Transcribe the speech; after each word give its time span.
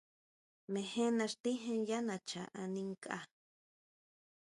Mejena 0.73 1.25
xtíjen 1.33 1.81
yá 1.89 1.99
nacha 2.07 2.43
ani 2.61 2.81
nkʼa. 2.91 3.17